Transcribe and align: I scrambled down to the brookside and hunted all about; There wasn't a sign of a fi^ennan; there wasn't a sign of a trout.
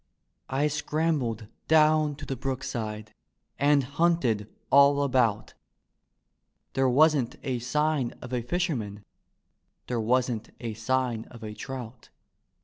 I 0.49 0.65
scrambled 0.67 1.45
down 1.67 2.15
to 2.15 2.25
the 2.25 2.35
brookside 2.35 3.13
and 3.59 3.83
hunted 3.83 4.47
all 4.71 5.03
about; 5.03 5.53
There 6.73 6.89
wasn't 6.89 7.35
a 7.43 7.59
sign 7.59 8.13
of 8.19 8.33
a 8.33 8.41
fi^ennan; 8.41 9.03
there 9.85 10.01
wasn't 10.01 10.49
a 10.59 10.73
sign 10.73 11.25
of 11.25 11.43
a 11.43 11.53
trout. 11.53 12.09